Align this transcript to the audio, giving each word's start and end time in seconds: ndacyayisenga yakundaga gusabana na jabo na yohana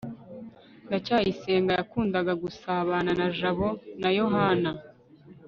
ndacyayisenga 0.87 1.71
yakundaga 1.79 2.33
gusabana 2.43 3.11
na 3.19 3.27
jabo 3.37 3.67
na 4.01 4.09
yohana 4.19 4.71